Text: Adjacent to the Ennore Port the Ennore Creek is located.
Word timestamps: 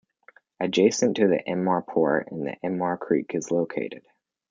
Adjacent 0.59 1.17
to 1.17 1.27
the 1.27 1.39
Ennore 1.47 1.85
Port 1.85 2.27
the 2.31 2.57
Ennore 2.63 2.97
Creek 2.97 3.35
is 3.35 3.51
located. 3.51 4.01